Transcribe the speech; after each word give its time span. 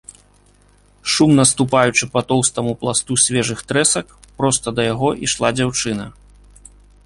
Шумна 1.15 1.43
ступаючы 1.49 2.09
па 2.15 2.23
тоўстаму 2.31 2.73
пласту 2.85 3.13
свежых 3.27 3.59
трэсак, 3.73 4.17
проста 4.43 4.67
да 4.81 4.89
яго 4.93 5.09
ішла 5.29 5.49
дзяўчына. 5.63 6.05